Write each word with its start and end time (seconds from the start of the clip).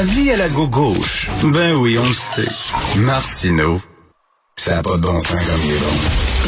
Avis 0.00 0.30
à 0.30 0.38
la 0.38 0.48
gauche. 0.48 1.28
Ben 1.52 1.74
oui, 1.76 1.98
on 2.00 2.06
le 2.06 2.14
sait. 2.14 2.48
Martineau, 3.00 3.78
ça 4.56 4.76
n'a 4.76 4.82
pas 4.82 4.96
de 4.96 5.02
bon 5.02 5.20
sens 5.20 5.46
comme 5.46 5.60
il 5.62 5.70
est 5.70 5.80
bon. 5.80 5.92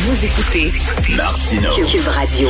Vous 0.00 0.24
écoutez 0.24 1.14
Martineau. 1.14 1.68
Cube 1.86 2.08
Radio. 2.08 2.48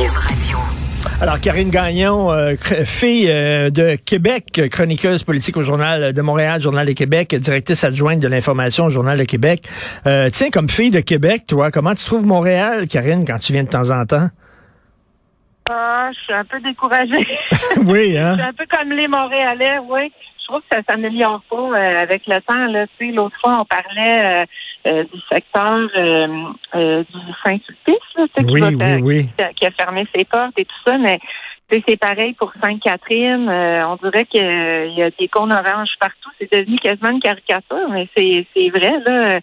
Alors, 1.19 1.41
Karine 1.41 1.69
Gagnon, 1.69 2.31
euh, 2.31 2.55
fille 2.85 3.29
euh, 3.29 3.69
de 3.71 3.97
Québec, 3.97 4.69
chroniqueuse 4.71 5.25
politique 5.25 5.57
au 5.57 5.63
Journal 5.63 6.13
de 6.13 6.21
Montréal, 6.21 6.61
Journal 6.61 6.87
de 6.87 6.93
Québec, 6.93 7.35
directrice 7.35 7.83
adjointe 7.83 8.21
de 8.21 8.29
l'information 8.29 8.85
au 8.85 8.89
Journal 8.89 9.17
de 9.17 9.25
Québec. 9.25 9.67
Euh, 10.07 10.29
tiens, 10.31 10.49
comme 10.49 10.69
fille 10.69 10.91
de 10.91 11.01
Québec, 11.01 11.43
toi, 11.45 11.71
comment 11.71 11.93
tu 11.93 12.05
trouves 12.05 12.25
Montréal, 12.25 12.87
Karine, 12.87 13.25
quand 13.27 13.39
tu 13.39 13.51
viens 13.51 13.65
de 13.65 13.69
temps 13.69 13.91
en 13.91 14.05
temps? 14.05 14.29
Ah, 15.69 16.09
je 16.13 16.19
suis 16.23 16.33
un 16.33 16.45
peu 16.45 16.61
découragée. 16.61 17.27
oui, 17.83 18.11
je 18.13 18.17
hein? 18.17 18.35
suis 18.35 18.43
un 18.43 18.53
peu 18.53 18.65
comme 18.71 18.91
les 18.93 19.09
Montréalais, 19.09 19.79
oui. 19.89 20.09
Je 20.45 20.51
trouve 20.51 20.61
que 20.69 20.75
ça 20.77 20.81
s'améliore 20.87 21.41
pas 21.49 21.55
euh, 21.57 21.97
avec 21.99 22.21
le 22.27 22.39
temps. 22.41 22.67
Là. 22.67 22.85
Tu 22.99 23.07
sais, 23.07 23.11
l'autre 23.11 23.35
fois, 23.43 23.61
on 23.61 23.65
parlait 23.65 24.23
euh, 24.23 24.45
euh, 24.85 25.03
du 25.11 25.19
secteur 25.31 25.89
euh, 25.97 26.27
euh, 26.75 27.03
du 27.03 27.19
Saint-Sulpice, 27.43 27.95
là, 28.15 28.25
tu 28.27 28.41
sais, 28.41 28.45
qui, 28.45 28.53
Oui, 28.53 28.61
oui, 28.61 29.01
oui. 29.01 29.29
qui 29.35 29.41
a- 29.43 29.53
qui 29.53 29.65
a 29.65 29.71
fermé 29.71 30.05
ses 30.13 30.23
portes 30.23 30.53
et 30.57 30.65
tout 30.65 30.75
ça, 30.85 30.99
mais 30.99 31.17
tu 31.67 31.77
sais, 31.77 31.83
c'est 31.87 31.97
pareil 31.97 32.33
pour 32.33 32.53
Sainte-Catherine. 32.61 33.49
Euh, 33.49 33.87
on 33.87 33.95
dirait 33.95 34.25
qu'il 34.25 34.93
y 34.95 35.01
a 35.01 35.09
des 35.09 35.27
cônes 35.29 35.51
oranges 35.51 35.95
partout. 35.99 36.29
C'est 36.39 36.51
devenu 36.51 36.77
quasiment 36.77 37.09
une 37.09 37.19
caricature, 37.19 37.89
mais 37.89 38.07
c'est 38.15 38.45
c'est 38.53 38.69
vrai, 38.69 38.93
là. 39.07 39.39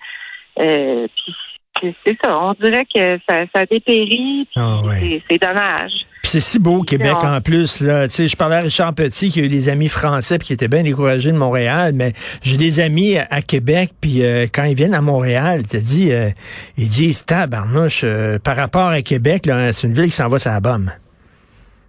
Euh, 0.60 1.08
puis 1.16 1.34
c'est- 1.80 2.16
ça. 2.24 2.36
On 2.38 2.54
dirait 2.60 2.86
que 2.94 3.18
ça, 3.28 3.44
ça 3.54 3.66
dépérit. 3.66 4.48
Ah 4.56 4.80
ouais. 4.84 5.22
c'est- 5.28 5.38
dommage. 5.38 5.90
C'est 6.24 6.38
si 6.40 6.60
beau, 6.60 6.82
Québec, 6.82 7.14
Non. 7.24 7.30
en 7.36 7.40
plus. 7.40 7.80
Là. 7.80 8.06
Tu 8.06 8.14
sais, 8.14 8.28
je 8.28 8.36
parlais 8.36 8.54
à 8.56 8.60
Richard 8.60 8.94
Petit, 8.94 9.30
qui 9.30 9.40
a 9.40 9.44
eu 9.44 9.48
des 9.48 9.68
amis 9.68 9.88
français, 9.88 10.38
puis 10.38 10.46
qui 10.46 10.52
étaient 10.52 10.68
bien 10.68 10.84
découragés 10.84 11.32
de 11.32 11.36
Montréal, 11.36 11.92
mais 11.94 12.12
j'ai 12.42 12.56
des 12.56 12.78
amis 12.78 13.18
à, 13.18 13.26
à 13.28 13.42
Québec, 13.42 13.90
puis 14.00 14.22
euh, 14.24 14.46
quand 14.52 14.62
ils 14.64 14.76
viennent 14.76 14.94
à 14.94 15.00
Montréal, 15.00 15.66
te 15.66 15.76
dis, 15.76 16.12
euh, 16.12 16.28
ils 16.78 16.88
disent, 16.88 17.24
tabarnouche, 17.26 18.02
euh, 18.04 18.38
par 18.38 18.54
rapport 18.56 18.86
à 18.88 19.02
Québec, 19.02 19.42
c'est 19.72 19.86
une 19.86 19.94
ville 19.94 20.04
qui 20.06 20.10
s'en 20.12 20.28
va 20.28 20.36
la 20.44 20.60
bombe. 20.60 20.90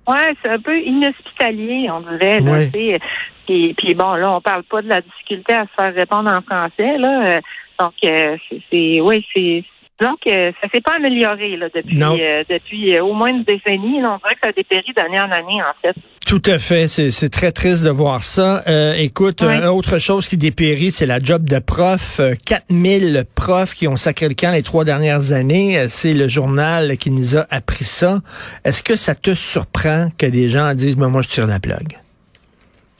Ouais, 0.07 0.33
c'est 0.41 0.49
un 0.49 0.59
peu 0.59 0.77
inhospitalier, 0.79 1.89
on 1.91 2.01
dirait. 2.01 2.39
Là, 2.39 2.51
Ouais. 2.51 2.71
tu 2.73 2.79
sais. 2.79 2.99
Puis, 3.45 3.73
puis 3.77 3.93
bon, 3.93 4.15
là, 4.15 4.31
on 4.31 4.41
parle 4.41 4.63
pas 4.63 4.81
de 4.81 4.89
la 4.89 5.01
difficulté 5.01 5.53
à 5.53 5.63
se 5.65 5.83
faire 5.83 5.93
répondre 5.93 6.29
en 6.29 6.41
français, 6.41 6.97
là. 6.97 7.35
Euh, 7.35 7.39
Donc, 7.79 7.93
euh, 8.05 8.37
c'est, 8.71 9.01
oui, 9.01 9.25
c'est. 9.33 9.63
Donc, 10.01 10.19
euh, 10.27 10.51
ça 10.61 10.67
s'est 10.73 10.81
pas 10.81 10.95
amélioré 10.95 11.55
là 11.55 11.67
depuis 11.73 12.01
euh, 12.01 12.43
depuis 12.49 12.95
euh, 12.95 13.03
au 13.03 13.13
moins 13.13 13.29
une 13.29 13.43
décennie. 13.43 13.99
On 13.99 14.17
dirait 14.17 14.35
que 14.35 14.41
ça 14.43 14.51
dépérit 14.51 14.91
d'année 14.95 15.19
en 15.19 15.31
année, 15.31 15.61
en 15.61 15.73
fait. 15.81 15.95
Tout 16.25 16.41
à 16.45 16.57
fait, 16.57 16.87
c'est 16.87 17.29
très 17.29 17.51
triste 17.51 17.83
de 17.83 17.89
voir 17.89 18.23
ça. 18.23 18.63
Euh, 18.67 18.93
écoute, 18.95 19.41
Oui. 19.41 19.53
euh, 19.55 19.67
autre 19.69 19.99
chose 19.99 20.27
qui 20.27 20.37
dépérit, 20.37 20.91
c'est 20.91 21.05
la 21.05 21.19
job 21.21 21.47
de 21.47 21.59
prof. 21.59 22.19
Euh, 22.19 22.33
4000 22.45 23.25
profs 23.35 23.75
qui 23.75 23.87
ont 23.87 23.97
sacré 23.97 24.29
le 24.29 24.33
camp 24.33 24.51
les 24.51 24.63
trois 24.63 24.83
dernières 24.85 25.31
années. 25.31 25.85
C'est 25.89 26.13
le 26.13 26.27
journal 26.27 26.97
qui 26.97 27.11
nous 27.11 27.37
a 27.37 27.45
appris 27.51 27.83
ça. 27.85 28.21
Est-ce 28.65 28.81
que 28.81 28.95
ça 28.95 29.15
te 29.15 29.35
surprend 29.35 30.09
que 30.17 30.25
des 30.25 30.49
gens 30.49 30.73
disent, 30.73 30.95
ben, 30.97 31.09
moi, 31.09 31.21
je 31.21 31.27
tire 31.27 31.45
la 31.45 31.59
plug? 31.59 31.97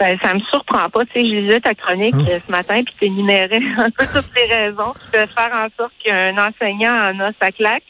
Ben, 0.04 0.20
ça 0.22 0.34
me 0.34 0.42
surprend 0.52 0.90
pas. 0.90 1.06
Tu 1.06 1.14
sais, 1.14 1.26
je 1.26 1.34
lisais 1.36 1.62
ta 1.62 1.74
chronique 1.74 2.14
Hum. 2.16 2.26
euh, 2.28 2.40
ce 2.46 2.52
matin, 2.52 2.82
puis 2.84 2.94
tu 3.00 3.06
énumérais 3.06 3.56
un 3.78 3.90
peu 3.90 4.04
toutes 4.06 4.36
les 4.36 4.54
raisons 4.54 4.92
qui 4.92 5.12
peuvent 5.14 5.30
faire 5.34 5.54
en 5.54 5.68
sorte 5.78 5.94
qu'un 6.04 6.36
enseignant 6.38 6.94
en 6.94 7.18
a 7.22 7.32
sa 7.42 7.54
claque. 7.54 7.84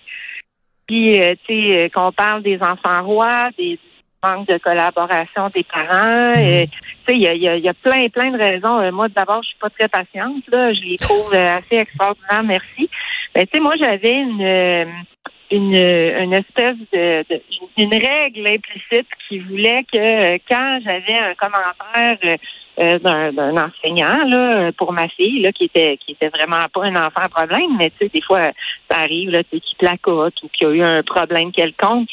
Puis, 0.87 1.19
euh, 1.19 1.33
tu 1.47 1.55
sais, 1.55 1.75
euh, 1.75 1.89
qu'on 1.89 2.11
parle 2.11 2.43
des 2.43 2.59
enfants 2.61 3.01
rois, 3.03 3.49
des 3.57 3.79
manques 4.23 4.47
de 4.47 4.59
collaboration 4.59 5.49
des 5.55 5.63
parents. 5.63 6.33
euh, 6.37 6.65
tu 6.67 6.79
sais, 7.07 7.15
il 7.15 7.23
y 7.23 7.27
a, 7.27 7.33
il 7.33 7.41
y, 7.41 7.47
a, 7.47 7.55
il 7.55 7.63
y 7.63 7.67
a 7.69 7.73
plein, 7.73 8.07
plein 8.09 8.29
de 8.29 8.37
raisons. 8.37 8.91
Moi, 8.91 9.07
d'abord, 9.09 9.41
je 9.41 9.47
suis 9.47 9.57
pas 9.59 9.71
très 9.71 9.87
patiente. 9.87 10.43
Là. 10.51 10.71
Je 10.71 10.81
les 10.81 10.97
trouve 10.97 11.33
assez 11.33 11.77
extraordinaires. 11.77 12.43
Merci. 12.43 12.91
Ben, 13.33 13.47
tu 13.47 13.57
sais, 13.57 13.59
moi, 13.59 13.73
j'avais 13.79 14.11
une... 14.11 14.85
une, 15.53 15.75
une 15.75 16.33
espèce 16.33 16.77
de, 16.91 17.23
une 17.77 17.93
règle 17.93 18.47
implicite 18.47 19.07
qui 19.27 19.39
voulait 19.39 19.83
que 19.91 19.97
euh, 19.97 20.37
quand 20.49 20.79
j'avais 20.83 21.17
un 21.17 21.35
commentaire 21.35 22.17
euh, 22.25 22.37
euh, 22.79 22.99
d'un, 22.99 23.55
enseignant 23.55 24.25
là 24.25 24.71
pour 24.71 24.93
ma 24.93 25.07
fille 25.09 25.41
là 25.41 25.51
qui 25.51 25.65
était 25.65 25.97
qui 25.97 26.13
était 26.13 26.29
vraiment 26.29 26.65
pas 26.73 26.85
un 26.85 26.95
enfant 26.95 27.21
à 27.21 27.29
problème 27.29 27.77
mais 27.77 27.91
tu 27.91 27.97
sais 27.99 28.09
des 28.09 28.21
fois 28.21 28.41
ça 28.89 28.97
arrive 28.97 29.29
là 29.29 29.43
tu 29.43 29.59
qui 29.59 29.75
placote 29.75 30.33
ou 30.41 30.47
qui 30.47 30.65
a 30.65 30.69
eu 30.69 30.81
un 30.81 31.03
problème 31.03 31.51
quelconque 31.51 32.09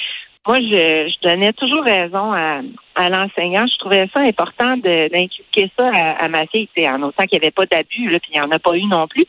moi 0.47 0.57
je, 0.57 1.09
je 1.09 1.28
donnais 1.28 1.55
toujours 1.55 1.84
raison 1.84 2.33
à, 2.34 2.61
à 2.95 3.09
l'enseignant 3.09 3.67
je 3.67 3.78
trouvais 3.78 4.07
ça 4.12 4.21
important 4.21 4.77
d'inculquer 4.77 5.71
ça 5.78 5.91
à, 5.95 6.25
à 6.25 6.28
ma 6.28 6.47
fille 6.49 6.69
tu 6.77 6.87
en 6.87 7.03
autant 7.05 7.25
qu'il 7.25 7.39
n'y 7.39 7.47
avait 7.47 7.53
pas 7.53 7.65
d'abus 7.65 8.11
là 8.11 8.19
puis 8.19 8.33
il 8.34 8.39
n'y 8.39 8.47
en 8.47 8.51
a 8.51 8.59
pas 8.59 8.77
eu 8.77 8.84
non 8.84 9.09
plus 9.09 9.25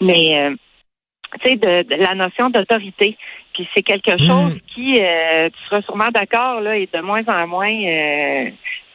mais 0.00 0.38
euh, 0.38 0.54
tu 1.42 1.50
sais, 1.50 1.56
de, 1.56 1.82
de 1.82 1.94
la 1.94 2.14
notion 2.14 2.50
d'autorité. 2.50 3.16
Puis 3.60 3.68
c'est 3.74 3.82
quelque 3.82 4.12
Mm. 4.12 4.26
chose 4.26 4.58
qui, 4.74 4.98
euh, 5.02 5.50
tu 5.50 5.64
seras 5.66 5.82
sûrement 5.82 6.08
d'accord, 6.08 6.60
là, 6.62 6.78
est 6.78 6.92
de 6.94 7.00
moins 7.02 7.22
en 7.28 7.46
moins 7.46 7.70
euh, 7.70 8.48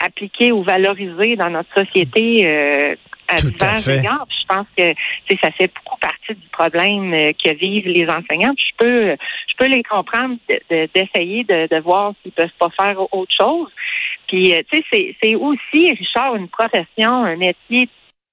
appliqué 0.03 0.51
ou 0.51 0.63
valorisé 0.63 1.35
dans 1.35 1.51
notre 1.51 1.69
société 1.77 2.47
euh, 2.47 2.95
à 3.27 3.41
Tout 3.41 3.47
à 3.61 3.75
divers 3.75 3.99
égards. 3.99 4.27
Je 4.29 4.45
pense 4.47 4.65
que 4.75 4.83
ça 5.41 5.51
fait 5.51 5.71
beaucoup 5.75 5.99
partie 5.99 6.33
du 6.33 6.47
problème 6.51 7.11
que 7.43 7.53
vivent 7.55 7.87
les 7.87 8.07
enseignants. 8.07 8.55
Puis 8.55 8.65
je 8.71 8.75
peux, 8.77 9.15
je 9.49 9.53
peux 9.57 9.67
les 9.67 9.83
comprendre 9.83 10.35
de- 10.49 10.59
de- 10.71 10.89
d'essayer 10.95 11.43
de, 11.43 11.67
de 11.67 11.79
voir 11.81 12.13
s'ils 12.23 12.31
peuvent 12.31 12.49
pas 12.59 12.69
faire 12.79 12.99
autre 13.13 13.33
chose. 13.39 13.69
Puis 14.27 14.51
tu 14.71 14.77
sais, 14.91 15.15
c'est, 15.21 15.35
aussi, 15.35 15.91
Richard, 15.91 16.35
une 16.37 16.47
profession, 16.49 17.11
un 17.25 17.35
métier 17.35 17.87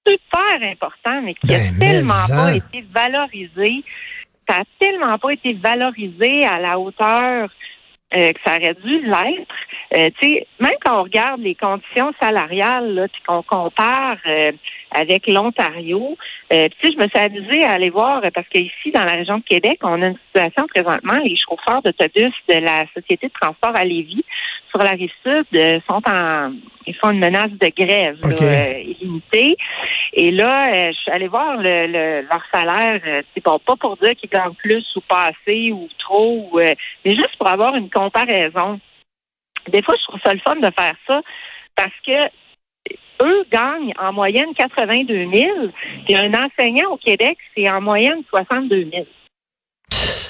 super 0.06 0.68
important, 0.70 1.20
mais 1.22 1.34
qui 1.34 1.48
Ben, 1.48 1.74
a 1.74 1.78
tellement 1.78 2.26
pas 2.28 2.50
en. 2.50 2.54
été 2.54 2.84
valorisé. 2.92 3.84
Ça 4.48 4.58
a 4.58 4.64
tellement 4.78 5.18
pas 5.18 5.32
été 5.32 5.54
valorisé 5.54 6.44
à 6.44 6.58
la 6.58 6.78
hauteur 6.78 7.48
euh, 8.14 8.32
que 8.32 8.40
ça 8.44 8.56
aurait 8.56 8.74
dû 8.84 9.00
l'être. 9.00 9.54
Euh, 9.94 10.08
tu 10.20 10.26
sais, 10.26 10.46
même 10.58 10.72
quand 10.84 11.00
on 11.00 11.02
regarde 11.02 11.40
les 11.40 11.54
conditions 11.54 12.12
salariales, 12.20 13.08
puis 13.12 13.22
qu'on 13.26 13.42
compare 13.42 14.16
euh, 14.26 14.52
avec 14.90 15.26
l'Ontario, 15.26 16.16
euh, 16.52 16.68
tu 16.80 16.88
sais, 16.88 16.94
je 16.96 17.02
me 17.02 17.08
suis 17.08 17.18
amusée 17.18 17.64
à 17.64 17.72
aller 17.72 17.90
voir 17.90 18.22
euh, 18.24 18.30
parce 18.34 18.48
qu'ici, 18.48 18.90
dans 18.94 19.04
la 19.04 19.12
région 19.12 19.38
de 19.38 19.42
Québec, 19.44 19.78
on 19.82 20.00
a 20.02 20.06
une 20.08 20.18
situation 20.26 20.66
présentement, 20.66 21.18
les 21.22 21.36
chauffeurs 21.36 21.82
d'autobus 21.82 22.32
de 22.48 22.54
la 22.60 22.84
Société 22.94 23.26
de 23.28 23.32
transport 23.38 23.76
à 23.76 23.84
Lévis 23.84 24.24
sur 24.70 24.78
la 24.78 24.90
rive 24.92 25.10
sud 25.22 25.44
euh, 25.54 25.80
sont 25.86 26.00
en 26.08 26.52
ils 26.84 26.94
font 26.96 27.10
une 27.10 27.20
menace 27.20 27.50
de 27.52 27.68
grève 27.76 28.18
là, 28.22 28.34
OK. 28.34 28.42
euh, 28.42 28.72
illimitée. 28.80 29.56
Et 30.14 30.30
là, 30.32 30.72
euh, 30.74 30.92
je 30.92 30.98
suis 30.98 31.10
allée 31.12 31.28
voir 31.28 31.56
le, 31.58 31.86
le- 31.86 32.22
leur 32.22 32.42
salaire. 32.52 33.00
euh, 33.06 33.22
c'est 33.34 33.44
bon, 33.44 33.58
pas 33.64 33.76
pour 33.76 33.96
dire 33.98 34.16
qu'ils 34.16 34.30
gagnent 34.30 34.54
plus 34.54 34.84
ou 34.96 35.00
pas 35.02 35.30
assez 35.30 35.70
ou 35.70 35.86
trop, 35.98 36.48
ou, 36.50 36.58
euh, 36.58 36.74
mais 37.04 37.14
juste 37.14 37.36
pour 37.38 37.46
avoir 37.46 37.76
une 37.76 37.88
comparaison. 37.88 38.80
Des 39.70 39.82
fois, 39.82 39.94
je 39.98 40.04
trouve 40.08 40.20
ça 40.24 40.32
le 40.34 40.40
fun 40.40 40.56
de 40.56 40.70
faire 40.76 40.94
ça 41.06 41.20
parce 41.76 41.92
que 42.06 42.26
eux 43.24 43.44
gagnent 43.52 43.92
en 44.00 44.12
moyenne 44.12 44.52
82 44.56 45.28
000, 45.32 45.48
puis 46.06 46.16
un 46.16 46.32
enseignant 46.34 46.90
au 46.90 46.96
Québec, 46.96 47.36
c'est 47.56 47.70
en 47.70 47.80
moyenne 47.80 48.22
62 48.30 48.88
000. 48.92 49.06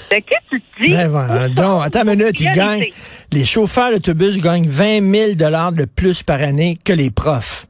Fait 0.08 0.20
que 0.20 0.34
tu 0.50 0.60
te 0.60 0.82
dis... 0.82 0.92
Ben, 0.92 1.48
donc, 1.48 1.82
attends 1.86 2.02
une 2.02 2.10
minute, 2.18 2.38
ils 2.38 2.50
priorités? 2.50 2.54
gagnent, 2.54 2.92
les 3.32 3.44
chauffeurs 3.46 3.92
d'autobus 3.92 4.42
gagnent 4.42 4.66
20 4.68 5.00
000 5.00 5.34
de 5.36 5.84
plus 5.86 6.22
par 6.22 6.42
année 6.42 6.76
que 6.84 6.92
les 6.92 7.10
profs. 7.10 7.66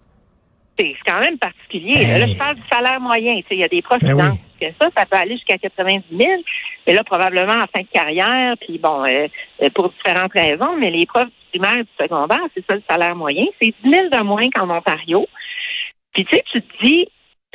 C'est 0.77 0.95
quand 1.07 1.21
même 1.21 1.39
particulier. 1.39 2.05
Là, 2.05 2.27
Hey. 2.27 2.33
je 2.33 2.39
parle 2.39 2.57
du 2.57 2.63
salaire 2.73 2.99
moyen. 3.01 3.41
Il 3.49 3.59
y 3.59 3.63
a 3.63 3.69
des 3.69 3.83
profs 3.83 4.01
qui 4.01 4.07
Ben 4.07 4.15
oui. 4.15 4.23
gagnent 4.23 4.39
plus 4.59 4.67
que 4.67 4.75
ça. 4.81 4.91
Ça 4.97 5.07
peut 5.07 5.17
aller 5.19 5.35
jusqu'à 5.37 5.59
90 5.59 6.03
000. 6.19 6.31
Mais 6.87 6.95
là, 6.95 7.05
probablement 7.05 7.53
en 7.53 7.67
fin 7.75 7.83
de 7.83 7.93
carrière, 7.93 8.55
puis 8.61 8.79
bon, 8.79 9.05
euh, 9.05 9.29
euh, 9.63 9.71
pour 9.75 9.91
différentes 9.91 10.33
raisons, 10.33 10.77
mais 10.77 10.91
les 10.91 11.07
profs 11.07 11.27
du 11.27 11.59
primaire 11.59 11.79
et 11.79 11.85
du 11.85 11.91
secondaire, 12.01 12.43
c'est 12.55 12.65
ça 12.67 12.75
le 12.75 12.83
salaire 12.89 13.17
moyen. 13.17 13.47
C'est 13.61 13.75
10 13.85 13.91
000 13.91 14.09
de 14.09 14.23
moins 14.23 14.49
qu'en 14.51 14.71
Ontario. 14.71 15.27
Puis 16.13 16.25
tu 16.25 16.37
sais, 16.37 16.45
tu 16.53 16.63
te 16.63 16.85
dis, 16.85 17.09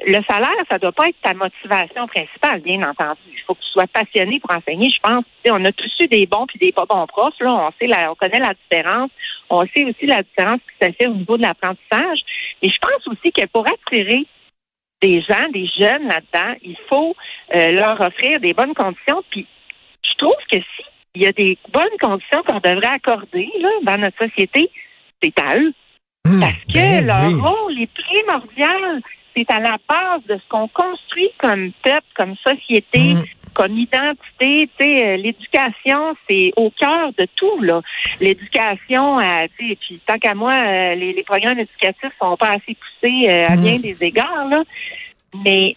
le 0.05 0.21
salaire, 0.29 0.63
ça 0.69 0.77
doit 0.77 0.91
pas 0.91 1.07
être 1.07 1.19
ta 1.23 1.33
motivation 1.33 2.07
principale, 2.07 2.61
bien 2.61 2.81
entendu. 2.81 3.19
Il 3.33 3.41
faut 3.45 3.55
que 3.55 3.61
tu 3.61 3.71
sois 3.71 3.87
passionné 3.87 4.39
pour 4.39 4.55
enseigner. 4.55 4.89
Je 4.89 4.99
pense, 5.01 5.25
on 5.49 5.65
a 5.65 5.71
tous 5.71 5.91
eu 5.99 6.07
des 6.07 6.27
bons 6.27 6.45
puis 6.45 6.59
des 6.59 6.71
pas 6.71 6.85
bons 6.85 7.07
profs. 7.07 7.39
Là, 7.39 7.51
on 7.51 7.71
sait, 7.79 7.87
la, 7.87 8.11
on 8.11 8.15
connaît 8.15 8.39
la 8.39 8.53
différence. 8.53 9.09
On 9.49 9.65
sait 9.75 9.85
aussi 9.85 10.05
la 10.05 10.21
différence 10.21 10.57
que 10.57 10.85
ça 10.85 10.93
fait 10.93 11.07
au 11.07 11.15
niveau 11.15 11.37
de 11.37 11.41
l'apprentissage. 11.41 12.19
Mais 12.61 12.69
je 12.69 12.77
pense 12.79 13.07
aussi 13.07 13.31
que 13.31 13.45
pour 13.47 13.65
attirer 13.67 14.25
des 15.01 15.21
gens, 15.21 15.49
des 15.53 15.67
jeunes 15.79 16.07
là-dedans. 16.07 16.55
Il 16.63 16.77
faut 16.89 17.15
euh, 17.53 17.71
leur 17.71 17.99
offrir 18.01 18.39
des 18.39 18.53
bonnes 18.53 18.73
conditions. 18.73 19.23
Puis 19.31 19.45
je 20.03 20.17
trouve 20.17 20.35
que 20.51 20.57
si 20.57 20.83
il 21.15 21.23
y 21.23 21.27
a 21.27 21.31
des 21.31 21.57
bonnes 21.73 21.97
conditions 21.99 22.43
qu'on 22.43 22.59
devrait 22.59 22.87
accorder 22.95 23.49
là, 23.59 23.69
dans 23.83 23.97
notre 24.01 24.17
société, 24.17 24.69
c'est 25.21 25.39
à 25.39 25.57
eux. 25.57 25.73
Hum, 26.27 26.39
Parce 26.39 26.63
que 26.67 26.73
ben 26.73 27.05
leur 27.07 27.27
oui. 27.27 27.33
rôle 27.41 27.81
est 27.81 27.89
primordial. 27.93 29.01
C'est 29.35 29.49
à 29.51 29.59
la 29.59 29.77
base 29.87 30.23
de 30.27 30.35
ce 30.35 30.47
qu'on 30.49 30.67
construit 30.67 31.29
comme 31.39 31.71
peuple, 31.83 32.07
comme 32.15 32.35
société, 32.45 33.13
Hum. 33.13 33.23
Comme 33.57 33.75
identité. 33.77 34.69
Tu 34.79 34.85
sais, 34.85 35.03
euh, 35.03 35.17
l'éducation, 35.17 36.15
c'est 36.29 36.51
au 36.57 36.69
cœur 36.79 37.09
de 37.17 37.27
tout 37.35 37.59
là. 37.63 37.81
L'éducation, 38.21 39.19
euh, 39.19 39.23
tu 39.57 39.69
sais, 39.69 39.77
puis 39.81 39.99
tant 40.05 40.17
qu'à 40.19 40.35
moi, 40.35 40.53
euh, 40.53 40.93
les, 40.95 41.13
les 41.13 41.23
programmes 41.23 41.57
éducatifs 41.59 42.11
sont 42.21 42.37
pas 42.37 42.49
assez 42.49 42.75
poussés 42.75 43.29
euh, 43.29 43.47
à 43.49 43.53
Hum. 43.53 43.61
bien 43.63 43.79
des 43.79 43.97
égards 44.01 44.47
là. 44.49 44.63
Mais 45.43 45.75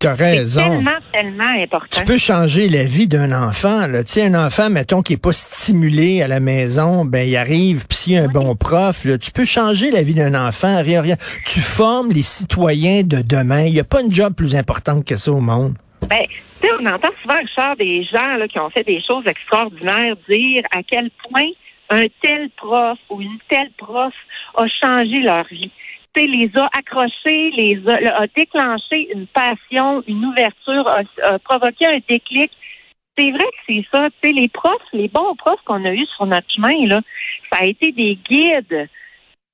T'as 0.00 0.16
c'est 0.16 0.22
raison. 0.24 0.62
tellement, 0.62 0.98
tellement 1.12 1.62
important. 1.62 1.86
Tu 2.00 2.04
peux 2.04 2.18
changer 2.18 2.68
la 2.68 2.82
vie 2.82 3.06
d'un 3.06 3.30
enfant. 3.32 3.86
Là. 3.86 4.02
Tu 4.04 4.12
sais, 4.12 4.26
un 4.26 4.34
enfant, 4.34 4.68
mettons, 4.68 5.00
qui 5.02 5.14
est 5.14 5.22
pas 5.22 5.32
stimulé 5.32 6.20
à 6.20 6.28
la 6.28 6.40
maison, 6.40 7.04
ben 7.06 7.26
il 7.26 7.36
arrive, 7.36 7.86
puis 7.86 7.96
s'il 7.96 8.12
y 8.14 8.18
a 8.18 8.24
un 8.24 8.28
bon 8.28 8.54
prof, 8.56 9.04
là, 9.04 9.16
tu 9.18 9.30
peux 9.30 9.44
changer 9.46 9.90
la 9.92 10.02
vie 10.02 10.12
d'un 10.14 10.34
enfant. 10.34 10.82
Rien, 10.82 11.00
rien. 11.00 11.16
Tu 11.46 11.60
formes 11.60 12.10
les 12.10 12.22
citoyens 12.22 13.02
de 13.02 13.22
demain. 13.22 13.62
Il 13.62 13.72
n'y 13.72 13.80
a 13.80 13.84
pas 13.84 14.02
une 14.02 14.12
job 14.12 14.34
plus 14.34 14.56
importante 14.56 15.06
que 15.06 15.16
ça 15.16 15.30
au 15.32 15.40
monde. 15.40 15.74
Ben, 16.08 16.26
tu 16.60 16.68
sais, 16.68 16.74
on 16.80 16.86
entend 16.86 17.08
souvent, 17.22 17.38
Richard, 17.38 17.76
des 17.76 18.04
gens 18.04 18.36
là, 18.36 18.46
qui 18.48 18.58
ont 18.58 18.70
fait 18.70 18.84
des 18.84 19.02
choses 19.08 19.26
extraordinaires 19.26 20.16
dire 20.28 20.62
à 20.70 20.82
quel 20.82 21.10
point 21.28 21.48
un 21.90 22.06
tel 22.22 22.50
prof 22.56 22.98
ou 23.10 23.20
une 23.20 23.38
telle 23.48 23.70
prof 23.76 24.12
a 24.56 24.66
changé 24.82 25.20
leur 25.20 25.44
vie. 25.48 25.70
Tu 26.14 26.26
les 26.26 26.50
a 26.56 26.68
accrochés, 26.76 27.50
les 27.56 27.80
a, 27.88 28.00
le- 28.00 28.14
a 28.14 28.26
déclenché 28.36 29.10
une 29.12 29.26
passion, 29.26 30.02
une 30.06 30.24
ouverture, 30.26 30.86
a, 30.88 31.38
provoqué 31.40 31.86
un 31.86 31.98
déclic. 32.08 32.50
C'est 33.18 33.30
vrai 33.30 33.44
que 33.44 33.62
c'est 33.66 33.84
ça. 33.92 34.08
Tu 34.22 34.32
les 34.32 34.48
profs, 34.48 34.92
les 34.92 35.08
bons 35.08 35.34
profs 35.36 35.60
qu'on 35.64 35.84
a 35.84 35.92
eus 35.92 36.06
sur 36.16 36.26
notre 36.26 36.50
chemin, 36.54 36.86
là, 36.86 37.00
ça 37.50 37.60
a 37.62 37.64
été 37.66 37.92
des 37.92 38.16
guides. 38.28 38.88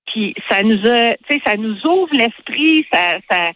Puis 0.06 0.35
ça 0.49 0.62
nous 0.62 0.81
a, 0.87 1.14
ça 1.46 1.56
nous 1.56 1.76
ouvre 1.87 2.12
l'esprit, 2.12 2.87
ça, 2.93 3.19
ça, 3.31 3.50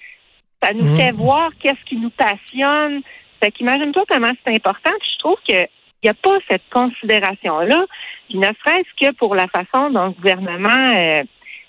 ça 0.64 0.72
nous 0.72 0.84
Mm. 0.94 0.96
fait 0.96 1.10
voir 1.12 1.48
qu'est-ce 1.60 1.84
qui 1.86 1.96
nous 1.96 2.10
passionne. 2.10 3.02
Fait 3.42 3.50
qu'imagine-toi 3.52 4.04
comment 4.08 4.30
c'est 4.44 4.54
important. 4.54 4.90
Puis 5.00 5.10
je 5.14 5.18
trouve 5.18 5.38
que 5.46 5.66
il 6.02 6.08
n'y 6.08 6.10
a 6.10 6.14
pas 6.14 6.38
cette 6.48 6.62
considération-là. 6.72 7.84
Puis 8.28 8.38
ne 8.38 8.46
serait-ce 8.46 9.06
que 9.06 9.12
pour 9.14 9.34
la 9.34 9.46
façon 9.48 9.90
dont 9.90 10.06
le 10.06 10.10
gouvernement 10.12 10.94
euh, 10.96 11.22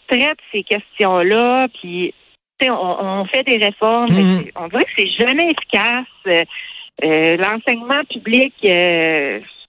traite 0.09 0.38
ces 0.51 0.63
questions-là, 0.63 1.68
puis 1.80 2.13
tu 2.59 2.65
sais, 2.68 2.71
on, 2.71 3.03
on 3.21 3.25
fait 3.25 3.44
des 3.44 3.57
réformes, 3.63 4.09
Mm. 4.12 4.44
on 4.57 4.68
dirait 4.68 4.83
que 4.83 4.92
c'est 4.97 5.09
jamais 5.25 5.47
efficace. 5.51 6.06
Euh, 6.27 6.44
euh, 7.03 7.38
L'enseignement 7.38 8.03
public 8.09 8.53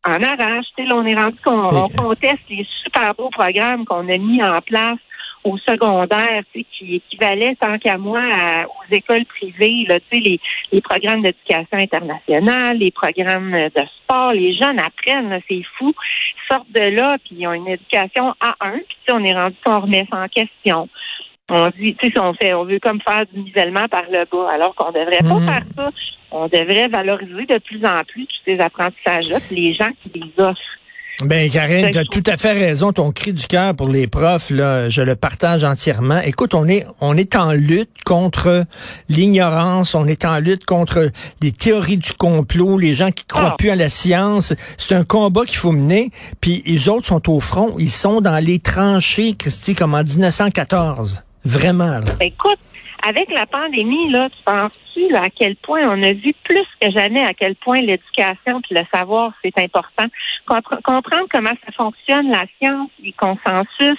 en 0.08 0.22
arrache. 0.22 0.66
Tu 0.76 0.82
sais, 0.84 0.88
là, 0.88 0.94
on 0.96 1.04
est 1.06 1.14
rendu 1.16 1.36
qu'on 1.44 1.76
on 1.84 1.88
conteste 1.88 2.42
les 2.48 2.66
super 2.84 3.14
beaux 3.14 3.30
programmes 3.30 3.84
qu'on 3.84 4.08
a 4.08 4.16
mis 4.18 4.42
en 4.42 4.60
place 4.60 4.98
au 5.46 5.56
secondaire, 5.58 6.42
tu 6.52 6.60
sais, 6.60 6.66
qui 6.72 6.96
équivalaient 6.96 7.54
tant 7.60 7.78
qu'à 7.78 7.96
moi 7.98 8.20
à- 8.20 8.64
aux 8.66 8.94
écoles 8.94 9.24
privées, 9.26 9.86
là, 9.88 10.00
tu 10.00 10.06
sais, 10.16 10.20
les, 10.20 10.40
les 10.72 10.80
programmes 10.80 11.22
d'éducation 11.22 11.78
internationale, 11.78 12.78
les 12.78 12.90
programmes 12.90 13.52
de 13.52 13.82
sport, 14.02 14.32
les 14.32 14.54
jeunes 14.54 14.80
apprennent, 14.80 15.40
c'est 15.48 15.62
fou, 15.78 15.92
Ils 15.94 16.52
sortent 16.54 16.70
de 16.72 16.80
là, 16.96 17.16
puis 17.24 17.36
ils 17.38 17.46
ont 17.46 17.52
une 17.52 17.68
éducation 17.68 18.34
à 18.40 18.54
un, 18.60 18.78
puis 18.78 18.96
tu 19.04 19.06
sais, 19.06 19.12
on 19.12 19.24
est 19.24 19.34
rendu 19.34 19.56
qu'on 19.64 19.80
remet 19.80 20.06
ça 20.10 20.18
en 20.18 20.28
question. 20.28 20.88
On 21.48 21.68
dit, 21.78 21.94
tu 22.02 22.10
sais, 22.10 22.18
on 22.18 22.34
fait, 22.34 22.54
on 22.54 22.64
veut 22.64 22.80
comme 22.80 23.00
faire 23.00 23.22
du 23.32 23.38
nivellement 23.40 23.86
par 23.88 24.02
le 24.10 24.24
bas, 24.24 24.50
alors 24.52 24.74
qu'on 24.74 24.90
devrait 24.90 25.22
pas 25.22 25.34
Mhm. 25.38 25.46
faire 25.46 25.62
ça. 25.76 25.90
On 26.32 26.48
devrait 26.48 26.88
valoriser 26.88 27.46
de 27.46 27.58
plus 27.58 27.84
en 27.86 28.02
plus 28.08 28.26
tous 28.26 28.40
ces 28.44 28.58
apprentissages-là, 28.58 29.38
puis 29.46 29.54
les 29.68 29.74
gens 29.74 29.90
qui 30.02 30.10
les 30.18 30.44
offrent. 30.44 30.60
Ben, 31.22 31.50
Karine, 31.50 31.86
Ben, 31.86 31.92
tu 31.92 31.98
as 31.98 32.04
tout 32.04 32.22
à 32.26 32.36
fait 32.36 32.52
raison. 32.52 32.92
Ton 32.92 33.10
cri 33.10 33.32
du 33.32 33.46
cœur 33.46 33.74
pour 33.74 33.88
les 33.88 34.06
profs, 34.06 34.50
là, 34.50 34.90
je 34.90 35.00
le 35.00 35.16
partage 35.16 35.64
entièrement. 35.64 36.20
Écoute, 36.20 36.52
on 36.52 36.68
est, 36.68 36.86
on 37.00 37.16
est 37.16 37.34
en 37.36 37.52
lutte 37.52 38.02
contre 38.04 38.64
l'ignorance, 39.08 39.94
on 39.94 40.06
est 40.06 40.26
en 40.26 40.38
lutte 40.40 40.66
contre 40.66 41.10
les 41.40 41.52
théories 41.52 41.96
du 41.96 42.12
complot, 42.12 42.76
les 42.76 42.94
gens 42.94 43.10
qui 43.12 43.24
croient 43.24 43.52
Ah. 43.52 43.56
plus 43.56 43.70
à 43.70 43.76
la 43.76 43.88
science. 43.88 44.52
C'est 44.76 44.94
un 44.94 45.04
combat 45.04 45.44
qu'il 45.46 45.56
faut 45.56 45.72
mener. 45.72 46.10
Puis 46.42 46.62
les 46.66 46.88
autres 46.90 47.06
sont 47.06 47.30
au 47.32 47.40
front. 47.40 47.76
Ils 47.78 47.90
sont 47.90 48.20
dans 48.20 48.38
les 48.44 48.58
tranchées, 48.58 49.34
Christy, 49.38 49.74
comme 49.74 49.94
en 49.94 50.02
1914. 50.04 51.22
Vraiment, 51.46 51.92
là. 51.92 52.00
Ben, 52.18 52.26
écoute, 52.28 52.58
avec 53.06 53.30
la 53.32 53.46
pandémie, 53.46 54.10
là, 54.10 54.28
tu 54.30 54.36
penses-tu 54.44 55.08
là, 55.10 55.22
à 55.24 55.30
quel 55.30 55.56
point 55.56 55.82
on 55.88 56.02
a 56.02 56.12
vu 56.12 56.32
plus 56.44 56.66
que 56.80 56.90
jamais 56.90 57.22
à 57.24 57.34
quel 57.34 57.54
point 57.56 57.80
l'éducation 57.80 58.60
et 58.70 58.74
le 58.74 58.80
savoir, 58.92 59.32
c'est 59.42 59.56
important? 59.58 60.06
Compre- 60.48 60.80
comprendre 60.82 61.26
comment 61.30 61.50
ça 61.64 61.72
fonctionne, 61.76 62.30
la 62.30 62.44
science, 62.58 62.90
les 63.02 63.12
consensus, 63.12 63.98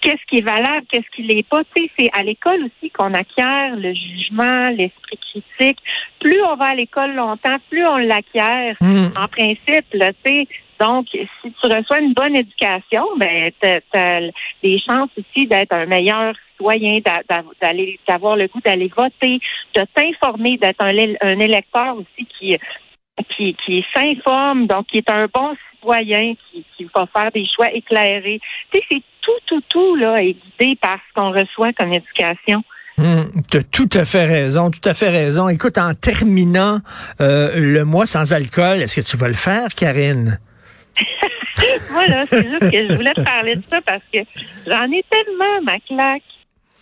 qu'est-ce 0.00 0.24
qui 0.28 0.38
est 0.38 0.44
valable, 0.44 0.86
qu'est-ce 0.90 1.10
qui 1.14 1.22
l'est 1.22 1.46
pas. 1.48 1.62
Tu 1.74 1.84
sais, 1.84 1.90
c'est 1.98 2.10
à 2.12 2.22
l'école 2.22 2.64
aussi 2.64 2.90
qu'on 2.90 3.12
acquiert 3.14 3.74
le 3.76 3.92
jugement, 3.94 4.68
l'esprit 4.70 5.18
critique. 5.18 5.78
Plus 6.20 6.42
on 6.42 6.56
va 6.56 6.66
à 6.66 6.74
l'école 6.74 7.14
longtemps, 7.14 7.56
plus 7.70 7.86
on 7.86 7.96
l'acquiert 7.98 8.76
Hum. 8.80 9.12
en 9.16 9.28
principe, 9.28 9.86
là, 9.92 10.12
tu 10.12 10.18
sais. 10.30 10.48
Donc, 10.80 11.06
si 11.12 11.52
tu 11.52 11.66
reçois 11.66 12.00
une 12.00 12.14
bonne 12.14 12.34
éducation, 12.34 13.04
ben, 13.18 13.50
t'as, 13.60 13.80
t'as 13.92 14.20
des 14.62 14.80
chances 14.80 15.10
aussi 15.18 15.46
d'être 15.46 15.72
un 15.72 15.84
meilleur 15.84 16.34
citoyen, 16.52 17.00
d'a- 17.04 17.22
d'a- 17.28 17.44
d'aller, 17.60 18.00
d'avoir 18.08 18.36
le 18.36 18.46
goût 18.48 18.60
d'aller 18.64 18.90
voter, 18.96 19.40
de 19.74 19.82
t'informer, 19.94 20.56
d'être 20.56 20.82
un, 20.82 21.38
électeur 21.38 21.96
aussi 21.96 22.26
qui, 22.38 22.56
qui, 23.36 23.84
s'informe, 23.94 24.66
donc 24.66 24.86
qui 24.86 24.98
est 24.98 25.10
un 25.10 25.26
bon 25.32 25.54
citoyen, 25.74 26.32
qui, 26.50 26.64
qui 26.76 26.88
va 26.94 27.06
faire 27.14 27.30
des 27.30 27.44
choix 27.54 27.70
éclairés. 27.74 28.40
Tu 28.72 28.78
sais, 28.78 28.84
c'est 28.90 29.02
tout, 29.20 29.38
tout, 29.46 29.62
tout, 29.68 29.96
là, 29.96 30.22
est 30.22 30.34
guidé 30.58 30.76
par 30.80 30.98
ce 31.08 31.14
qu'on 31.14 31.30
reçoit 31.30 31.74
comme 31.74 31.92
éducation. 31.92 32.62
Hum, 32.96 33.30
tu 33.50 33.58
as 33.58 33.62
tout 33.64 33.88
à 33.92 34.06
fait 34.06 34.24
raison, 34.24 34.70
tout 34.70 34.86
à 34.88 34.94
fait 34.94 35.10
raison. 35.10 35.48
Écoute, 35.50 35.76
en 35.76 35.92
terminant 35.94 36.78
euh, 37.20 37.50
le 37.54 37.84
mois 37.84 38.06
sans 38.06 38.32
alcool, 38.32 38.80
est-ce 38.80 39.00
que 39.00 39.06
tu 39.06 39.18
vas 39.18 39.28
le 39.28 39.34
faire, 39.34 39.68
Karine? 39.74 40.38
Voilà, 41.90 42.26
c'est 42.26 42.42
juste 42.48 42.70
que 42.70 42.88
je 42.88 42.94
voulais 42.94 43.12
te 43.14 43.22
parler 43.22 43.56
de 43.56 43.62
ça 43.68 43.80
parce 43.82 44.02
que 44.12 44.18
j'en 44.66 44.90
ai 44.90 45.04
tellement 45.10 45.60
ma 45.62 45.78
claque. 45.80 46.22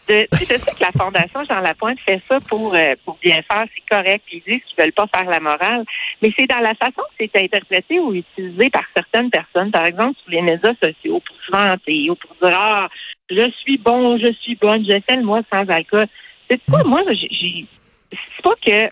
De, 0.09 0.27
tu 0.39 0.45
sais, 0.47 0.57
sais 0.59 0.75
que 0.75 0.81
la 0.81 0.93
Fondation 0.93 1.45
Jean 1.51 1.61
Lapointe 1.61 2.01
fait 2.01 2.23
ça 2.29 2.41
pour, 2.41 2.75
euh, 2.75 2.95
pour 3.05 3.19
bien 3.23 3.43
faire, 3.43 3.67
c'est 3.75 3.95
correct, 3.95 4.25
ils 4.33 4.41
disent 4.41 4.63
qu'ils 4.65 4.83
veulent 4.83 4.93
pas 4.93 5.07
faire 5.15 5.29
la 5.29 5.39
morale, 5.39 5.85
mais 6.23 6.33
c'est 6.35 6.47
dans 6.47 6.61
la 6.61 6.75
façon 6.77 7.03
que 7.19 7.27
c'est 7.31 7.43
interprété 7.43 7.99
ou 8.01 8.15
utilisé 8.15 8.71
par 8.71 8.85
certaines 8.97 9.29
personnes, 9.31 9.71
par 9.71 9.85
exemple 9.85 10.19
sur 10.23 10.31
les 10.31 10.41
médias 10.41 10.73
sociaux, 10.83 11.21
pour 11.21 11.37
se 11.45 11.51
vanter 11.53 12.09
ou 12.09 12.15
pour 12.15 12.35
dire 12.37 12.59
Ah, 12.59 12.89
je 13.29 13.51
suis 13.61 13.77
bon, 13.77 14.17
je 14.17 14.33
suis 14.41 14.57
bonne, 14.57 14.83
je 14.89 14.99
fais 15.07 15.17
le 15.17 15.25
mois 15.25 15.43
sans 15.53 15.69
alcool. 15.69 16.07
C'est 16.51 16.61
quoi, 16.71 16.83
moi, 16.85 17.03
j'ai- 17.11 17.67
c'est 18.11 18.43
pas 18.43 18.55
que 18.65 18.89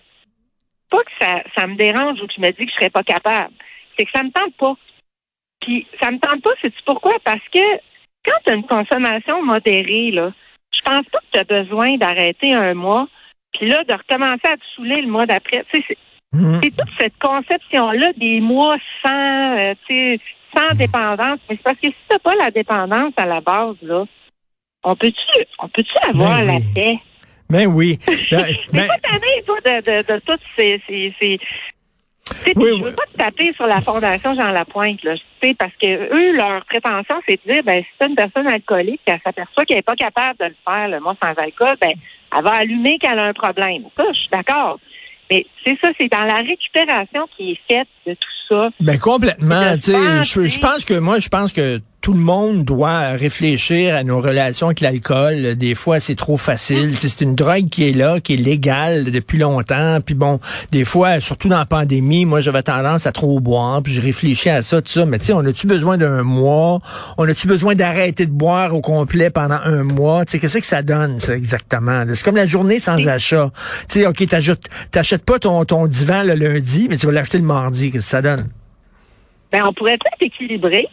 pas 0.91 1.03
que 1.03 1.11
ça, 1.19 1.41
ça 1.55 1.65
me 1.65 1.75
dérange 1.75 2.21
ou 2.21 2.27
que 2.27 2.33
je 2.37 2.41
me 2.41 2.51
dis 2.51 2.65
que 2.65 2.71
je 2.71 2.75
serais 2.75 2.91
pas 2.91 3.03
capable. 3.03 3.53
C'est 3.97 4.05
que 4.05 4.11
ça 4.13 4.21
me 4.21 4.29
tente 4.29 4.53
pas. 4.57 4.75
Puis 5.67 5.85
ça 6.01 6.11
me 6.11 6.17
tente 6.19 6.41
pas, 6.41 6.51
c'est 6.61 6.73
pourquoi? 6.85 7.11
Parce 7.25 7.43
que 7.53 7.59
quand 8.25 8.37
tu 8.45 8.53
as 8.53 8.55
une 8.55 8.65
consommation 8.65 9.43
modérée, 9.43 10.11
là, 10.11 10.31
je 10.73 10.79
pense 10.89 11.05
pas 11.11 11.19
que 11.19 11.25
tu 11.33 11.39
as 11.39 11.43
besoin 11.43 11.97
d'arrêter 11.97 12.53
un 12.53 12.73
mois, 12.73 13.07
puis 13.51 13.67
là, 13.67 13.83
de 13.83 13.91
recommencer 13.91 14.47
à 14.47 14.55
te 14.55 14.63
saouler 14.77 15.01
le 15.01 15.09
mois 15.09 15.25
d'après. 15.25 15.65
Sais, 15.73 15.83
c'est 16.63 16.71
toute 16.71 16.89
cette 16.97 17.17
conception-là 17.19 18.13
des 18.15 18.39
mois 18.39 18.77
sans, 19.05 19.57
euh, 19.57 19.73
tu 19.87 19.93
sais, 19.93 20.19
sans 20.55 20.77
dépendance. 20.77 21.39
Mais 21.49 21.57
c'est 21.57 21.63
parce 21.63 21.79
que 21.79 21.87
si 21.87 21.95
t'as 22.07 22.19
pas 22.19 22.35
la 22.35 22.49
dépendance 22.49 23.11
à 23.17 23.25
la 23.25 23.41
base, 23.41 23.75
là, 23.81 24.05
on 24.85 24.95
peut-tu, 24.95 25.43
on 25.59 25.67
peut-tu 25.67 25.97
avoir 26.09 26.37
Ben 26.39 26.45
la 26.47 26.59
paix? 26.73 26.99
Ben 27.49 27.67
oui. 27.67 27.99
Ben, 28.31 28.45
Mais 28.71 28.81
ben, 28.81 28.87
pas 28.87 28.97
tanné, 28.99 29.43
toi, 29.45 29.57
de, 29.65 29.81
de, 29.81 30.13
de 30.13 30.19
toutes 30.25 30.41
ces. 30.57 30.81
ces, 30.87 31.13
ces- 31.19 31.39
Oui, 32.45 32.53
je 32.55 32.83
veux 32.83 32.89
oui. 32.89 32.95
pas 32.95 33.05
te 33.11 33.17
taper 33.17 33.51
sur 33.53 33.67
la 33.67 33.81
Fondation 33.81 34.33
Jean 34.35 34.51
Lapointe, 34.51 35.03
là. 35.03 35.13
Parce 35.57 35.73
que 35.81 35.87
eux, 35.87 36.35
leur 36.35 36.65
prétention, 36.65 37.15
c'est 37.27 37.39
de 37.45 37.53
dire, 37.53 37.63
ben, 37.63 37.81
si 37.83 37.89
c'est 37.99 38.07
une 38.07 38.15
personne 38.15 38.47
alcoolique, 38.47 39.01
elle 39.05 39.19
s'aperçoit 39.23 39.65
qu'elle 39.65 39.77
n'est 39.77 39.83
pas 39.83 39.95
capable 39.95 40.37
de 40.39 40.45
le 40.45 40.55
faire, 40.65 40.87
le 40.89 40.99
mois 40.99 41.15
sans 41.21 41.33
alcool, 41.41 41.75
ben, 41.79 41.91
elle 42.35 42.43
va 42.43 42.51
allumer 42.51 42.97
qu'elle 42.99 43.19
a 43.19 43.25
un 43.25 43.33
problème. 43.33 43.83
Ça, 43.95 44.03
je 44.09 44.17
suis 44.17 44.29
d'accord. 44.31 44.79
Mais 45.29 45.45
c'est 45.65 45.77
ça, 45.81 45.89
c'est 45.99 46.11
dans 46.11 46.23
la 46.23 46.35
récupération 46.35 47.27
qui 47.35 47.51
est 47.51 47.59
faite 47.67 47.87
de 48.05 48.13
tout 48.13 48.29
ça. 48.49 48.69
ben 48.79 48.97
complètement. 48.97 49.75
Je, 49.75 50.47
je 50.47 50.59
pense 50.59 50.85
que 50.85 50.97
moi, 50.99 51.19
je 51.19 51.27
pense 51.27 51.51
que 51.51 51.79
tout 52.07 52.13
le 52.13 52.19
monde 52.21 52.63
doit 52.63 53.09
réfléchir 53.09 53.93
à 53.93 54.05
nos 54.05 54.21
relations 54.21 54.67
avec 54.67 54.79
l'alcool. 54.79 55.55
Des 55.55 55.75
fois, 55.75 55.99
c'est 55.99 56.15
trop 56.15 56.37
facile. 56.37 56.97
C'est 56.97 57.19
une 57.19 57.35
drogue 57.35 57.67
qui 57.67 57.89
est 57.89 57.91
là, 57.91 58.21
qui 58.21 58.35
est 58.35 58.37
légale 58.37 59.11
depuis 59.11 59.37
longtemps. 59.37 59.99
Puis 59.99 60.15
bon, 60.15 60.39
des 60.71 60.85
fois, 60.85 61.19
surtout 61.19 61.49
dans 61.49 61.57
la 61.57 61.65
pandémie, 61.65 62.23
moi, 62.23 62.39
j'avais 62.39 62.63
tendance 62.63 63.07
à 63.07 63.11
trop 63.11 63.41
boire. 63.41 63.83
Puis 63.83 63.91
je 63.91 64.01
réfléchis 64.01 64.47
à 64.47 64.61
ça, 64.61 64.81
tout 64.81 64.87
ça. 64.87 65.05
Mais 65.05 65.19
tu 65.19 65.25
sais, 65.25 65.33
on 65.33 65.45
a-tu 65.45 65.67
besoin 65.67 65.97
d'un 65.97 66.23
mois? 66.23 66.79
On 67.17 67.27
a-tu 67.27 67.45
besoin 67.45 67.75
d'arrêter 67.75 68.25
de 68.25 68.31
boire 68.31 68.73
au 68.73 68.79
complet 68.79 69.29
pendant 69.29 69.59
un 69.61 69.83
mois? 69.83 70.23
Tu 70.23 70.31
sais, 70.31 70.39
qu'est-ce 70.39 70.59
que 70.59 70.65
ça 70.65 70.83
donne, 70.83 71.19
ça, 71.19 71.35
exactement? 71.35 72.05
C'est 72.13 72.23
comme 72.23 72.37
la 72.37 72.47
journée 72.47 72.79
sans 72.79 73.05
achat. 73.09 73.51
Tu 73.89 73.99
sais, 73.99 74.07
OK, 74.07 74.23
t'achètes 74.91 75.25
pas 75.25 75.39
ton, 75.39 75.65
ton 75.65 75.87
divan 75.87 76.23
le 76.23 76.35
lundi, 76.35 76.87
mais 76.89 76.95
tu 76.95 77.05
vas 77.05 77.11
l'acheter 77.11 77.37
le 77.37 77.43
mardi. 77.43 77.91
Qu'est-ce 77.91 78.05
que 78.05 78.11
ça 78.11 78.21
donne? 78.21 78.47
Ben, 79.51 79.63
on 79.65 79.73
pourrait 79.73 79.95
être 79.95 80.05
équilibré. 80.21 80.87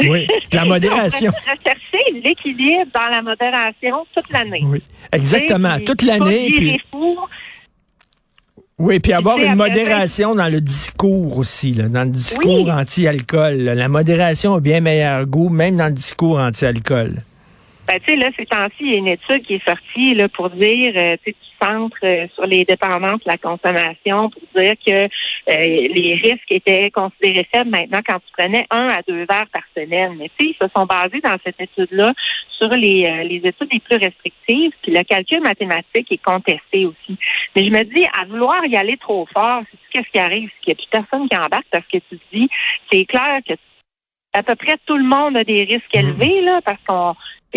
Oui, 0.00 0.26
la 0.52 0.64
modération. 0.66 1.32
on 1.34 1.50
rechercher 1.50 2.20
l'équilibre 2.22 2.90
dans 2.94 3.08
la 3.08 3.22
modération 3.22 4.06
toute 4.14 4.30
l'année. 4.30 4.62
Oui, 4.64 4.82
exactement, 5.12 5.78
toute 5.80 6.02
l'année. 6.02 6.50
Puis... 6.50 6.80
Oui, 8.78 9.00
puis 9.00 9.14
avoir 9.14 9.38
une 9.38 9.54
modération 9.54 10.34
dans 10.34 10.52
le 10.52 10.60
discours 10.60 11.38
aussi, 11.38 11.72
là, 11.72 11.88
dans 11.88 12.04
le 12.04 12.10
discours 12.10 12.68
anti-alcool. 12.68 13.56
La 13.56 13.88
modération 13.88 14.54
a 14.54 14.60
bien 14.60 14.80
meilleur 14.80 15.24
goût, 15.24 15.48
même 15.48 15.76
dans 15.76 15.86
le 15.86 15.94
discours 15.94 16.38
anti-alcool. 16.38 17.22
Ben, 17.88 17.98
tu 18.00 18.12
sais, 18.12 18.16
là, 18.16 18.28
ces 18.36 18.44
temps-ci, 18.44 18.76
il 18.80 18.90
y 18.90 18.94
a 18.94 18.98
une 18.98 19.08
étude 19.08 19.42
qui 19.46 19.54
est 19.54 19.64
sortie 19.64 20.14
là, 20.14 20.28
pour 20.28 20.50
dire, 20.50 20.92
euh, 20.94 21.16
tu 21.24 21.34
centre 21.62 21.96
euh, 22.04 22.26
sur 22.34 22.46
les 22.46 22.64
dépendances, 22.64 23.20
la 23.26 23.38
consommation, 23.38 24.30
pour 24.30 24.42
dire 24.54 24.74
que 24.84 25.04
euh, 25.04 25.08
les 25.48 26.20
risques 26.22 26.50
étaient 26.50 26.90
considérés 26.90 27.46
faibles 27.52 27.70
maintenant 27.70 28.00
quand 28.06 28.18
tu 28.18 28.32
prenais 28.36 28.66
un 28.70 28.88
à 28.88 29.02
deux 29.06 29.24
verres 29.28 29.48
par 29.52 29.62
semaine. 29.76 30.16
Mais 30.18 30.30
tu 30.38 30.46
sais, 30.46 30.54
ils 30.58 30.66
se 30.66 30.70
sont 30.74 30.86
basés 30.86 31.20
dans 31.20 31.36
cette 31.44 31.60
étude-là 31.60 32.12
sur 32.58 32.68
les, 32.68 33.24
les 33.24 33.48
études 33.48 33.68
les 33.70 33.80
plus 33.80 33.96
restrictives, 33.96 34.72
puis 34.82 34.92
le 34.92 35.02
calcul 35.02 35.40
mathématique 35.40 36.10
est 36.10 36.22
contesté 36.24 36.86
aussi. 36.86 37.18
Mais 37.54 37.64
je 37.64 37.70
me 37.70 37.82
dis, 37.82 38.06
à 38.18 38.24
vouloir 38.24 38.64
y 38.64 38.76
aller 38.76 38.96
trop 38.96 39.26
fort, 39.32 39.62
qu'est-ce 39.90 40.10
qui 40.10 40.18
arrive? 40.18 40.48
C'est 40.48 40.64
qu'il 40.64 40.74
n'y 40.74 40.96
a 40.96 40.98
plus 40.98 41.02
personne 41.02 41.28
qui 41.28 41.36
embarque 41.36 41.66
parce 41.70 41.84
que 41.86 41.98
tu 41.98 42.18
te 42.18 42.24
dis, 42.32 42.48
c'est 42.90 43.04
clair 43.04 43.40
que 43.46 43.54
à 44.36 44.42
peu 44.42 44.54
près 44.54 44.76
tout 44.86 44.96
le 44.96 45.04
monde 45.04 45.36
a 45.36 45.44
des 45.44 45.64
risques 45.64 45.94
mmh. 45.94 45.98
élevés, 45.98 46.40
là, 46.42 46.60
parce 46.64 46.80
qu'on 46.86 47.14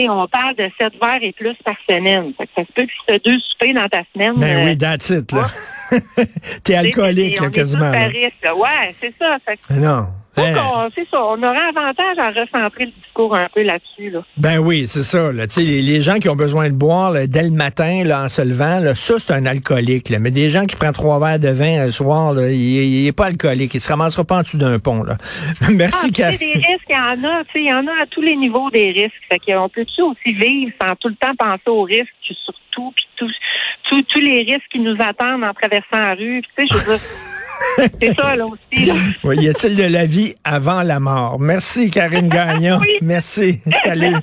on 0.07 0.27
parle 0.27 0.55
de 0.55 0.69
7 0.79 0.93
verres 1.01 1.23
et 1.23 1.33
plus 1.33 1.55
par 1.65 1.75
semaine. 1.89 2.33
Ça, 2.37 2.45
se 2.63 2.71
peut 2.73 2.83
que 2.83 2.87
tu 2.87 2.99
fais 3.07 3.19
deux 3.19 3.39
soupers 3.39 3.73
dans 3.73 3.89
ta 3.89 4.03
semaine. 4.13 4.35
Ben 4.37 4.65
oui, 4.65 4.77
that's 4.77 5.09
it, 5.09 5.31
là. 5.31 5.45
T'es 6.63 6.75
alcoolique, 6.75 7.41
là, 7.41 7.49
quasiment. 7.49 7.91
Ouais, 7.91 8.95
c'est 9.01 9.13
ça. 9.17 9.37
non. 9.71 10.07
Hein? 10.39 10.89
C'est 10.95 11.07
ça. 11.09 11.17
On 11.23 11.41
aurait 11.41 11.69
avantage 11.75 12.17
à 12.17 12.29
recentrer 12.29 12.85
le 12.85 12.91
discours 13.03 13.35
un 13.35 13.47
peu 13.53 13.61
là-dessus. 13.63 14.09
Là. 14.09 14.21
Ben 14.37 14.57
oui, 14.59 14.85
c'est 14.87 15.03
ça. 15.03 15.31
Là. 15.31 15.45
Les, 15.57 15.81
les 15.81 16.01
gens 16.01 16.19
qui 16.19 16.29
ont 16.29 16.35
besoin 16.35 16.69
de 16.69 16.75
boire 16.75 17.13
dès 17.27 17.43
le 17.43 17.51
matin 17.51 18.03
là, 18.03 18.23
en 18.23 18.29
se 18.29 18.41
levant, 18.41 18.79
là, 18.79 18.95
ça, 18.95 19.15
c'est 19.19 19.33
un 19.33 19.45
alcoolique. 19.45 20.09
Là. 20.09 20.19
Mais 20.19 20.31
des 20.31 20.49
gens 20.49 20.65
qui 20.65 20.75
prennent 20.75 20.93
trois 20.93 21.19
verres 21.19 21.39
de 21.39 21.49
vin 21.49 21.85
le 21.85 21.91
soir, 21.91 22.33
là, 22.33 22.49
il 22.49 23.03
n'est 23.05 23.11
pas 23.11 23.25
alcoolique. 23.25 23.73
Il 23.73 23.81
se 23.81 23.89
ramassera 23.89 24.23
pas 24.23 24.37
en 24.37 24.41
dessous 24.41 24.57
d'un 24.57 24.79
pont. 24.79 25.03
Là. 25.03 25.17
Merci, 25.71 26.07
ah, 26.09 26.13
Cathy. 26.13 26.37
des 26.39 26.53
risques, 26.53 26.89
il 26.89 26.95
y 26.95 26.99
en 26.99 27.27
a. 27.27 27.43
Il 27.55 27.69
y 27.69 27.73
en 27.73 27.87
a 27.87 28.03
à 28.03 28.05
tous 28.09 28.21
les 28.21 28.35
niveaux 28.35 28.69
des 28.71 28.91
risques. 28.91 29.13
Fait 29.29 29.39
qu'on 29.39 29.69
peut-tu 29.69 30.01
aussi 30.01 30.33
vivre 30.33 30.71
sans 30.81 30.95
tout 30.95 31.09
le 31.09 31.15
temps 31.15 31.35
penser 31.37 31.67
aux 31.67 31.83
risques, 31.83 32.13
puis 32.95 33.07
tous, 33.17 34.19
les 34.19 34.43
risques 34.43 34.67
qui 34.71 34.79
nous 34.79 34.95
attendent 34.99 35.43
en 35.43 35.53
traversant 35.53 35.99
la 35.99 36.13
rue. 36.13 36.41
Tu 36.41 36.49
sais, 36.57 36.67
je 36.69 36.77
veux 36.77 36.97
dire... 36.97 37.05
C'est 37.99 38.13
ça, 38.13 38.35
là 38.37 38.45
aussi. 38.45 38.89
Oui, 39.23 39.35
y 39.37 39.49
a-t-il 39.49 39.75
de 39.75 39.83
la 39.83 40.05
vie 40.05 40.33
avant 40.45 40.81
la 40.81 40.99
mort? 40.99 41.39
Merci, 41.39 41.89
Karine 41.89 42.29
Gagnon. 42.29 42.79
Merci. 43.01 43.59
Salut. 43.83 44.15